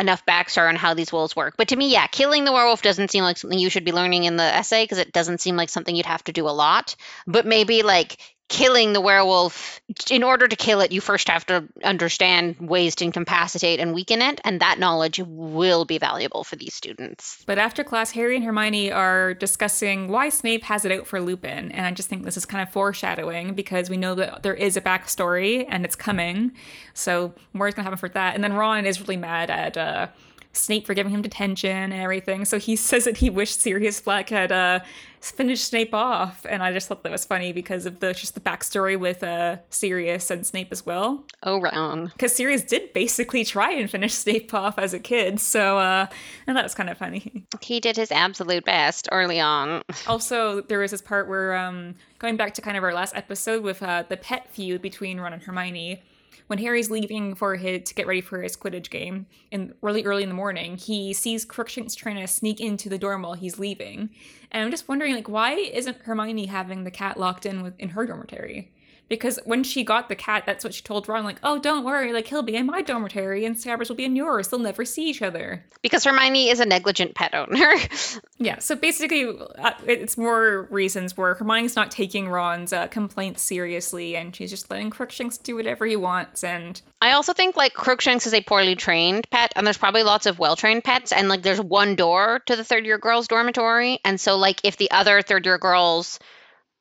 [0.00, 1.54] enough backstory on how these wolves work.
[1.56, 4.24] But to me, yeah, killing the werewolf doesn't seem like something you should be learning
[4.24, 6.96] in the essay because it doesn't seem like something you'd have to do a lot.
[7.26, 8.16] But maybe like
[8.50, 13.04] killing the werewolf in order to kill it you first have to understand ways to
[13.04, 17.42] incapacitate and weaken it and that knowledge will be valuable for these students.
[17.46, 21.72] But after class harry and hermione are discussing why snape has it out for lupin
[21.72, 24.76] and i just think this is kind of foreshadowing because we know that there is
[24.76, 26.52] a backstory and it's coming.
[26.94, 28.34] So more is going to happen for that.
[28.34, 30.08] And then ron is really mad at uh,
[30.52, 32.44] Snape for giving him detention and everything.
[32.44, 34.80] So he says that he wished Sirius Black had uh,
[35.20, 38.40] finished Snape off, and I just thought that was funny because of the just the
[38.40, 41.24] backstory with uh, Sirius and Snape as well.
[41.42, 42.06] Oh, Ron.
[42.06, 46.06] Because Sirius did basically try and finish Snape off as a kid, so uh,
[46.46, 47.44] and that was kind of funny.
[47.60, 49.82] He did his absolute best early on.
[50.06, 53.62] Also, there was this part where um, going back to kind of our last episode
[53.62, 56.02] with uh, the pet feud between Ron and Hermione
[56.46, 60.22] when Harry's leaving for his to get ready for his Quidditch game, and really early
[60.22, 64.10] in the morning, he sees Crookshanks trying to sneak into the dorm while he's leaving,
[64.50, 67.90] and I'm just wondering, like, why isn't Hermione having the cat locked in with in
[67.90, 68.72] her dormitory?
[69.10, 72.12] Because when she got the cat, that's what she told Ron, like, oh, don't worry,
[72.12, 74.48] like he'll be in my dormitory and Scabbers will be in yours.
[74.48, 75.64] They'll never see each other.
[75.82, 77.74] Because Hermione is a negligent pet owner.
[78.38, 79.26] yeah, so basically,
[79.58, 84.70] uh, it's more reasons where Hermione's not taking Ron's uh, complaints seriously and she's just
[84.70, 86.44] letting Crookshanks do whatever he wants.
[86.44, 90.26] And I also think like Crookshanks is a poorly trained pet, and there's probably lots
[90.26, 93.98] of well trained pets, and like there's one door to the third year girls' dormitory,
[94.04, 96.20] and so like if the other third year girls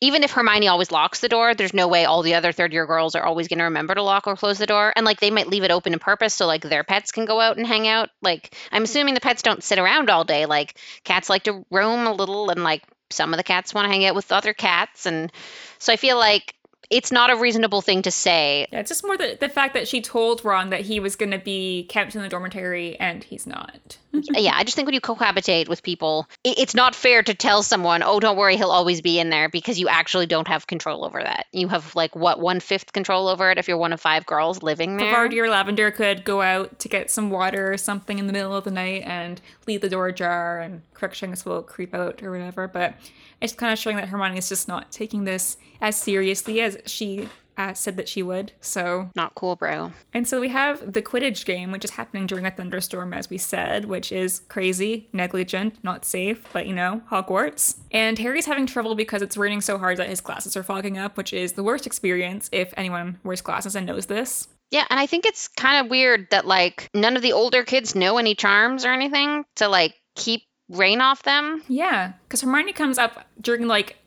[0.01, 2.85] even if Hermione always locks the door, there's no way all the other third year
[2.85, 4.93] girls are always going to remember to lock or close the door.
[4.95, 7.41] And like they might leave it open on purpose so like their pets can go
[7.41, 8.09] out and hang out.
[8.21, 10.45] Like I'm assuming the pets don't sit around all day.
[10.45, 13.91] Like cats like to roam a little and like some of the cats want to
[13.91, 15.05] hang out with other cats.
[15.05, 15.31] And
[15.79, 16.53] so I feel like
[16.89, 18.67] it's not a reasonable thing to say.
[18.71, 21.32] Yeah, it's just more the, the fact that she told Ron that he was going
[21.32, 23.97] to be kept in the dormitory and he's not.
[24.13, 27.62] yeah, I just think when you cohabitate with people, it, it's not fair to tell
[27.62, 31.06] someone, oh, don't worry, he'll always be in there because you actually don't have control
[31.06, 31.45] over that.
[31.52, 34.63] You have like what, one fifth control over it if you're one of five girls
[34.63, 35.13] living there?
[35.13, 38.56] Parvati or Lavender could go out to get some water or something in the middle
[38.56, 42.67] of the night and leave the door ajar and Crookshanks will creep out or whatever.
[42.67, 42.95] But
[43.41, 47.29] it's kind of showing that Hermione is just not taking this as seriously as she
[47.59, 48.53] uh, said that she would.
[48.62, 49.91] So not cool, bro.
[50.13, 53.38] And so we have the Quidditch game, which is happening during a thunderstorm, as we
[53.38, 57.77] said, which is crazy, negligent, not safe, but you know, Hogwarts.
[57.91, 61.17] And Harry's having trouble because it's raining so hard that his glasses are fogging up,
[61.17, 64.47] which is the worst experience if anyone wears glasses and knows this.
[64.71, 67.95] Yeah, and I think it's kind of weird that like none of the older kids
[67.95, 71.63] know any charms or anything to like keep rain off them.
[71.67, 73.97] Yeah, because Hermione comes up during like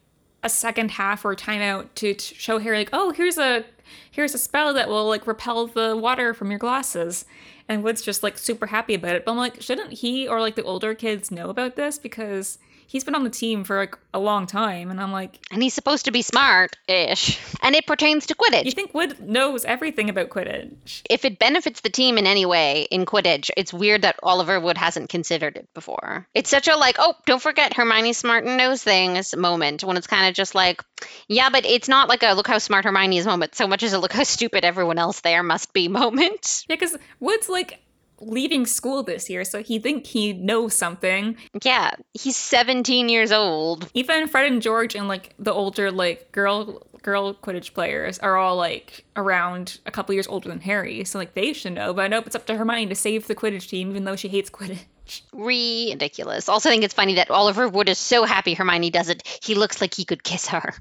[0.43, 3.65] a second half or timeout to, to show Harry like, oh, here's a
[4.11, 7.25] here's a spell that will like repel the water from your glasses.
[7.69, 9.25] And Wood's just like super happy about it.
[9.25, 11.99] But I'm like, shouldn't he or like the older kids know about this?
[11.99, 14.91] Because he's been on the team for like a long time.
[14.91, 17.39] And I'm like, And he's supposed to be smart ish.
[17.63, 18.65] And it pertains to Quidditch.
[18.65, 21.03] you think Wood knows everything about Quidditch?
[21.09, 24.77] if it benefits the team in any way in Quidditch, it's weird that Oliver Wood
[24.79, 26.27] hasn't considered it before.
[26.35, 30.07] It's such a like, oh, don't forget Hermione smart and knows things moment when it's
[30.07, 30.83] kind of just like,
[31.29, 33.93] yeah, but it's not like a look how smart Hermione is moment so much as
[33.93, 36.65] a look how stupid everyone else there must be moment.
[36.69, 37.81] Yeah, because Wood's like
[38.23, 41.37] leaving school this year, so he think he knows something.
[41.63, 43.91] Yeah, he's 17 years old.
[43.95, 48.57] Even Fred and George and like the older like girl girl Quidditch players are all
[48.57, 51.93] like around a couple years older than Harry, so like they should know.
[51.93, 54.29] But I know it's up to Hermione to save the Quidditch team, even though she
[54.29, 55.23] hates Quidditch.
[55.33, 56.49] Ridiculous.
[56.49, 59.27] Also, I think it's funny that Oliver Wood is so happy Hermione does it.
[59.43, 60.75] He looks like he could kiss her.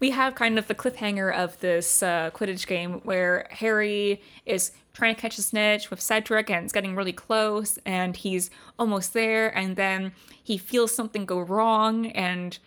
[0.00, 5.14] we have kind of the cliffhanger of this uh, Quidditch game where Harry is trying
[5.14, 9.56] to catch a snitch with Cedric and it's getting really close and he's almost there
[9.56, 12.58] and then he feels something go wrong and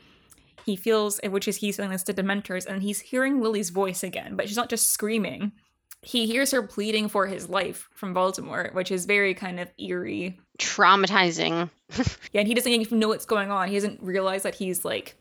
[0.66, 4.36] he feels which is he's feeling this to Dementors and he's hearing Lily's voice again,
[4.36, 5.54] but she's not just screaming.
[6.02, 10.40] He hears her pleading for his life from Voldemort, which is very kind of eerie.
[10.60, 11.70] Traumatizing.
[12.34, 13.70] Yeah, and he doesn't even know what's going on.
[13.70, 15.16] He doesn't realize that he's like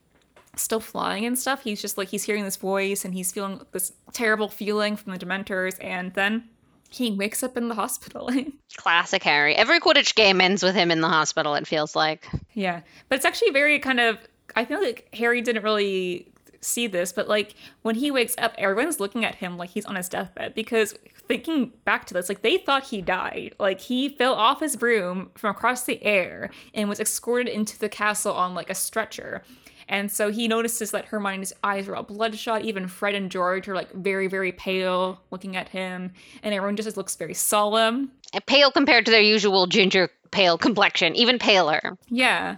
[0.57, 1.63] still flying and stuff.
[1.63, 5.19] He's just like he's hearing this voice and he's feeling this terrible feeling from the
[5.19, 6.49] Dementors, and then
[6.91, 8.31] he wakes up in the hospital.
[8.77, 9.55] Classic Harry.
[9.55, 12.27] Every Quidditch game ends with him in the hospital, it feels like.
[12.55, 14.19] yeah, but it's actually very kind of.
[14.55, 19.01] I feel like Harry didn't really see this, but like when he wakes up, everyone's
[19.01, 20.95] looking at him like he's on his deathbed because
[21.29, 23.55] thinking back to this, like they thought he died.
[23.59, 27.89] Like he fell off his broom from across the air and was escorted into the
[27.89, 29.43] castle on like a stretcher.
[29.89, 32.63] And so he notices that Hermione's eyes are all bloodshot.
[32.65, 36.13] Even Fred and George are like very, very pale looking at him.
[36.43, 38.11] And everyone just looks very solemn.
[38.47, 41.97] Pale compared to their usual ginger pale complexion, even paler.
[42.09, 42.57] Yeah.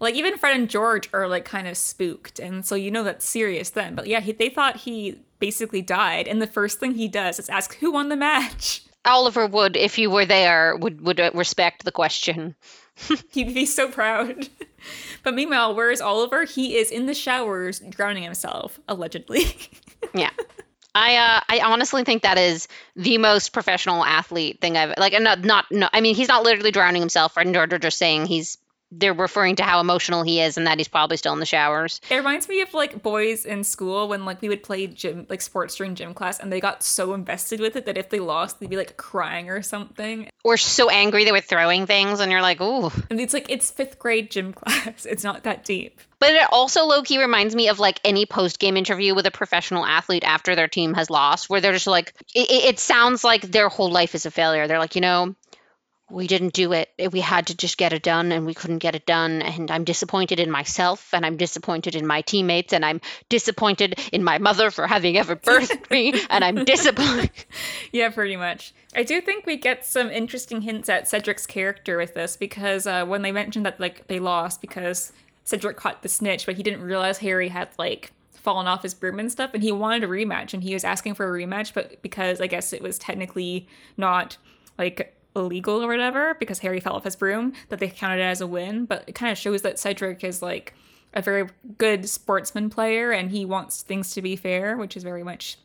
[0.00, 2.38] Like even Fred and George are like kind of spooked.
[2.38, 3.94] And so you know that's serious then.
[3.94, 6.28] But yeah, he, they thought he basically died.
[6.28, 8.82] And the first thing he does is ask who won the match.
[9.04, 12.54] Oliver Wood, if you were there, would would uh, respect the question.
[13.30, 14.48] He'd be so proud.
[15.22, 16.44] but meanwhile, where's Oliver?
[16.44, 19.44] He is in the showers drowning himself, allegedly.
[20.14, 20.30] Yeah.
[20.94, 25.44] I uh, I honestly think that is the most professional athlete thing I've like not
[25.44, 28.58] not no I mean he's not literally drowning himself and George just saying he's
[28.92, 32.00] they're referring to how emotional he is and that he's probably still in the showers.
[32.10, 35.40] It reminds me of like boys in school when like we would play gym like
[35.40, 38.60] sports during gym class and they got so invested with it that if they lost
[38.60, 40.28] they'd be like crying or something.
[40.42, 42.90] Or so angry they were throwing things and you're like, ooh.
[43.10, 45.06] And it's like it's fifth grade gym class.
[45.06, 46.00] It's not that deep.
[46.18, 49.30] But it also low key reminds me of like any post game interview with a
[49.30, 53.42] professional athlete after their team has lost, where they're just like, it, it sounds like
[53.42, 54.68] their whole life is a failure.
[54.68, 55.34] They're like, you know,
[56.10, 56.90] we didn't do it.
[57.12, 59.42] We had to just get it done and we couldn't get it done.
[59.42, 64.24] And I'm disappointed in myself and I'm disappointed in my teammates and I'm disappointed in
[64.24, 66.20] my mother for having ever birthed me.
[66.30, 67.30] And I'm disappointed.
[67.92, 68.72] Yeah, pretty much.
[68.94, 73.04] I do think we get some interesting hints at Cedric's character with this because uh,
[73.04, 75.12] when they mentioned that like they lost because
[75.44, 79.18] Cedric caught the snitch, but he didn't realize Harry had like fallen off his broom
[79.18, 82.00] and stuff, and he wanted a rematch, and he was asking for a rematch, but
[82.02, 84.36] because I guess it was technically not
[84.78, 88.40] like illegal or whatever, because Harry fell off his broom, that they counted it as
[88.40, 88.84] a win.
[88.84, 90.74] But it kind of shows that Cedric is like
[91.14, 95.22] a very good sportsman player, and he wants things to be fair, which is very
[95.22, 95.58] much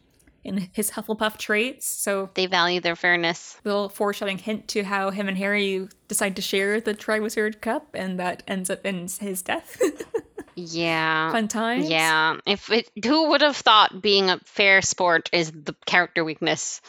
[0.44, 1.88] in his Hufflepuff traits.
[1.88, 3.58] So they value their fairness.
[3.64, 8.20] little foreshadowing hint to how him and Harry decide to share the Triwizard Cup, and
[8.20, 9.82] that ends up in his death.
[10.56, 11.32] Yeah.
[11.32, 11.90] Fun times.
[11.90, 12.38] Yeah.
[12.46, 16.82] If it, who would have thought being a fair sport is the character weakness?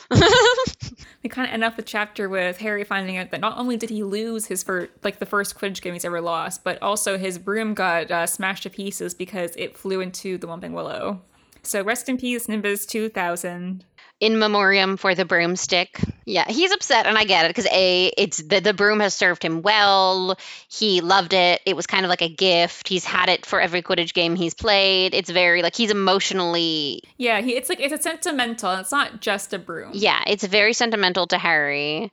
[1.23, 3.91] We kind of end up the chapter with Harry finding out that not only did
[3.91, 7.37] he lose his first, like the first Quidditch game he's ever lost, but also his
[7.37, 11.21] broom got uh, smashed to pieces because it flew into the Whomping Willow.
[11.63, 13.85] So rest in peace, Nimbus 2000.
[14.19, 16.01] In memoriam for the broomstick.
[16.25, 19.43] Yeah, he's upset, and I get it because a it's the the broom has served
[19.43, 20.37] him well.
[20.69, 21.61] He loved it.
[21.67, 22.89] It was kind of like a gift.
[22.89, 25.15] He's had it for every Quidditch game he's played.
[25.15, 28.73] It's very like he's emotionally Yeah, he, it's like it's a sentimental.
[28.73, 29.91] It's not just a broom.
[29.93, 32.11] yeah, it's very sentimental to Harry,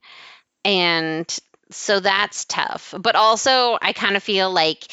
[0.65, 1.25] and
[1.71, 2.93] so that's tough.
[2.99, 4.83] But also, I kind of feel like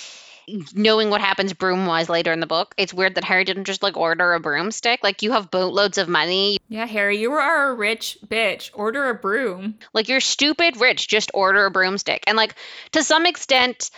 [0.74, 3.82] knowing what happens broom wise later in the book, it's weird that Harry didn't just
[3.82, 5.00] like order a broomstick.
[5.02, 8.70] Like you have boatloads of money, Yeah, Harry, you are a rich bitch.
[8.74, 9.76] Order a broom.
[9.92, 12.24] Like you're stupid rich, just order a broomstick.
[12.26, 12.54] And like
[12.92, 13.90] to some extent,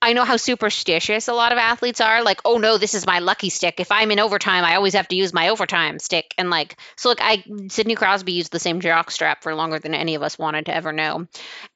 [0.00, 2.22] I know how superstitious a lot of athletes are.
[2.22, 3.80] Like, oh no, this is my lucky stick.
[3.80, 6.34] If I'm in overtime, I always have to use my overtime stick.
[6.38, 9.94] And like, so like, I Sidney Crosby used the same jock strap for longer than
[9.94, 11.26] any of us wanted to ever know,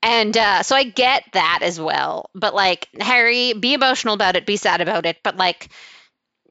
[0.02, 2.30] and uh, so I get that as well.
[2.34, 5.68] But like, Harry, be emotional about it, be sad about it, but like.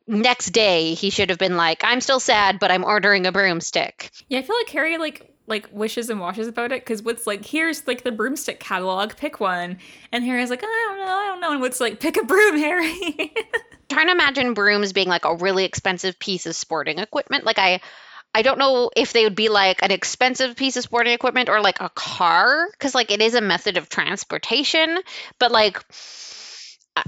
[0.07, 4.09] Next day, he should have been like, "I'm still sad, but I'm ordering a broomstick."
[4.27, 7.45] Yeah, I feel like Harry like like wishes and washes about it because Wood's like,
[7.45, 9.77] here's like the broomstick catalog, pick one.
[10.11, 11.51] And Harry's like, I don't know, I don't know.
[11.51, 13.33] And Wood's like, pick a broom, Harry.
[13.89, 17.43] Trying to imagine brooms being like a really expensive piece of sporting equipment.
[17.43, 17.81] Like I
[18.33, 21.59] I don't know if they would be like an expensive piece of sporting equipment or
[21.59, 24.97] like a car because like it is a method of transportation,
[25.37, 25.83] but like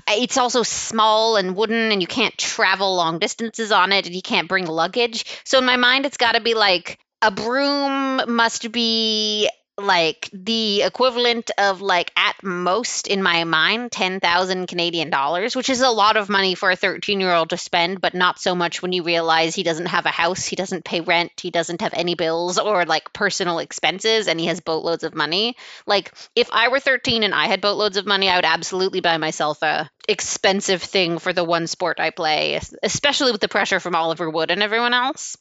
[0.10, 4.22] it's also small and wooden and you can't travel long distances on it and you
[4.22, 5.26] can't bring luggage.
[5.46, 10.84] So in my mind it's got to be like a broom must be like the
[10.84, 16.16] equivalent of like at most in my mind 10,000 Canadian dollars which is a lot
[16.16, 19.02] of money for a 13 year old to spend but not so much when you
[19.02, 22.60] realize he doesn't have a house he doesn't pay rent he doesn't have any bills
[22.60, 25.56] or like personal expenses and he has boatloads of money.
[25.88, 29.18] Like if I were 13 and I had boatloads of money I would absolutely buy
[29.18, 33.96] myself a expensive thing for the one sport I play especially with the pressure from
[33.96, 35.38] Oliver Wood and everyone else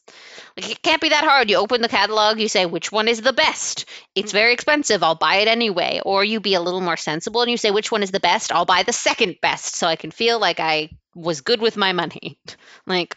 [0.57, 3.21] like it can't be that hard you open the catalog you say which one is
[3.21, 4.35] the best it's mm.
[4.35, 5.03] very expensive.
[5.03, 6.01] I'll buy it anyway.
[6.05, 8.53] Or you be a little more sensible and you say, which one is the best?
[8.53, 11.93] I'll buy the second best so I can feel like I was good with my
[11.93, 12.39] money.
[12.87, 13.17] like,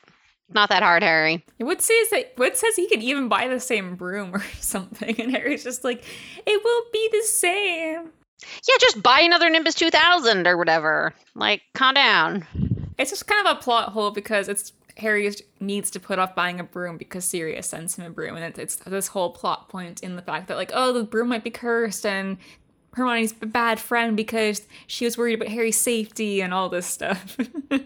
[0.49, 1.43] not that hard, Harry.
[1.57, 2.33] What says that?
[2.35, 5.19] What says he could even buy the same broom or something?
[5.19, 6.03] And Harry's just like,
[6.45, 8.11] it will be the same.
[8.41, 11.13] Yeah, just buy another Nimbus 2000 or whatever.
[11.35, 12.45] Like, calm down.
[12.97, 16.59] It's just kind of a plot hole because it's Harry needs to put off buying
[16.59, 20.15] a broom because Sirius sends him a broom, and it's, this whole plot point in
[20.15, 22.37] the fact that like, oh, the broom might be cursed, and
[22.93, 27.37] Hermione's a bad friend because she was worried about Harry's safety and all this stuff.
[27.71, 27.81] yeah,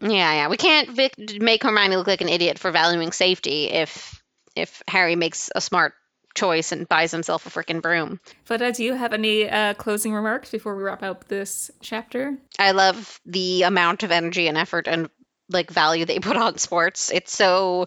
[0.00, 4.20] yeah, we can't vic- make Hermione look like an idiot for valuing safety if
[4.56, 5.94] if Harry makes a smart
[6.38, 8.20] choice and buys himself a freaking broom.
[8.46, 12.38] But uh, do you have any uh, closing remarks before we wrap up this chapter?
[12.58, 15.10] I love the amount of energy and effort and
[15.50, 17.10] like value they put on sports.
[17.10, 17.86] It's so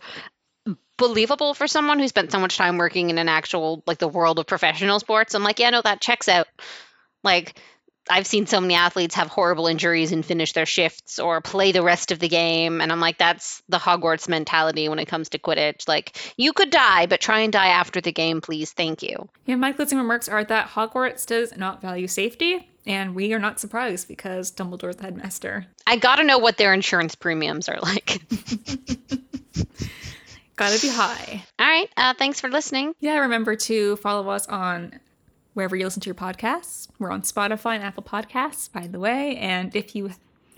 [0.97, 4.37] believable for someone who spent so much time working in an actual like the world
[4.39, 5.33] of professional sports.
[5.33, 6.47] I'm like, yeah, no, that checks out.
[7.23, 7.59] Like
[8.11, 11.81] I've seen so many athletes have horrible injuries and finish their shifts or play the
[11.81, 12.81] rest of the game.
[12.81, 15.87] And I'm like, that's the Hogwarts mentality when it comes to Quidditch.
[15.87, 18.73] Like, you could die, but try and die after the game, please.
[18.73, 19.29] Thank you.
[19.45, 22.67] Yeah, my closing remarks are that Hogwarts does not value safety.
[22.85, 25.67] And we are not surprised because Dumbledore's the headmaster.
[25.87, 28.21] I gotta know what their insurance premiums are like.
[30.55, 31.43] gotta be high.
[31.59, 31.87] All right.
[31.95, 32.93] Uh, thanks for listening.
[32.99, 34.99] Yeah, remember to follow us on
[35.53, 36.87] wherever you listen to your podcasts.
[36.99, 39.35] We're on Spotify and Apple Podcasts, by the way.
[39.37, 40.11] And if you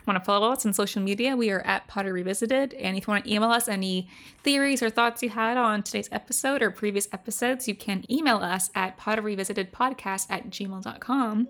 [0.06, 2.74] want to follow us on social media, we are at Potter Revisited.
[2.74, 4.08] And if you want to email us any
[4.44, 8.70] theories or thoughts you had on today's episode or previous episodes, you can email us
[8.76, 11.48] at potterrevisitedpodcast at gmail.com.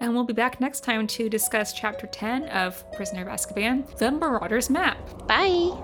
[0.00, 4.10] And we'll be back next time to discuss Chapter 10 of Prisoner of Azkaban, The
[4.10, 4.96] Marauder's Map.
[5.26, 5.76] Bye!